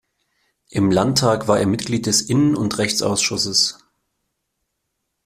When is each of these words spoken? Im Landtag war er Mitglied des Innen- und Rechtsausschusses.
Im 0.71 0.89
Landtag 0.89 1.47
war 1.47 1.59
er 1.59 1.67
Mitglied 1.67 2.07
des 2.07 2.21
Innen- 2.23 2.55
und 2.55 2.79
Rechtsausschusses. 2.79 3.77